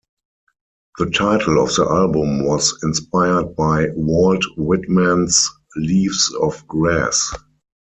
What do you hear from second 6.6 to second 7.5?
Grass".